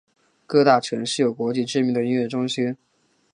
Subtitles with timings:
[0.47, 2.75] 各大城市有国际知名的音乐中心。